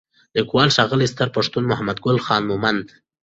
[0.35, 2.85] لیکوال: ښاغلی ستر پښتون محمدګل خان مومند